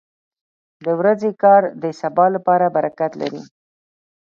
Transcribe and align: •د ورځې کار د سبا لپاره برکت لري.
•د 0.85 0.87
ورځې 0.99 1.31
کار 1.43 1.61
د 1.81 1.85
سبا 2.01 2.25
لپاره 2.35 2.65
برکت 2.75 3.11
لري. 3.21 3.41